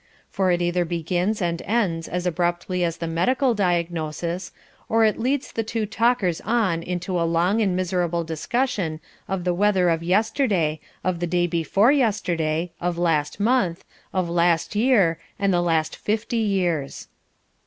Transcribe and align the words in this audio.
For 0.31 0.49
it 0.49 0.63
either 0.63 0.83
begins 0.83 1.43
and 1.43 1.61
ends 1.61 2.07
as 2.07 2.25
abruptly 2.25 2.83
as 2.83 2.97
the 2.97 3.05
medical 3.05 3.53
diagnosis, 3.53 4.51
or 4.89 5.05
it 5.05 5.19
leads 5.19 5.51
the 5.51 5.61
two 5.63 5.85
talkers 5.85 6.41
on 6.43 6.81
into 6.81 7.21
a 7.21 7.21
long 7.21 7.61
and 7.61 7.75
miserable 7.75 8.23
discussion 8.23 8.99
of 9.27 9.43
the 9.43 9.53
weather 9.53 9.89
of 9.89 10.01
yesterday, 10.01 10.79
of 11.03 11.19
the 11.19 11.27
day 11.27 11.45
before 11.45 11.91
yesterday, 11.91 12.71
of 12.81 12.97
last 12.97 13.39
month, 13.39 13.85
of 14.11 14.27
last 14.27 14.75
year 14.75 15.19
and 15.37 15.53
the 15.53 15.61
last 15.61 15.95
fifty 15.95 16.37
years. 16.37 17.07